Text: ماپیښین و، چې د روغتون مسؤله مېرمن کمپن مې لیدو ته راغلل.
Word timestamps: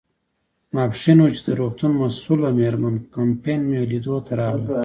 ماپیښین 0.73 1.19
و، 1.21 1.27
چې 1.35 1.41
د 1.45 1.47
روغتون 1.59 1.91
مسؤله 2.01 2.49
مېرمن 2.59 2.95
کمپن 3.15 3.59
مې 3.69 3.81
لیدو 3.91 4.15
ته 4.25 4.31
راغلل. 4.41 4.69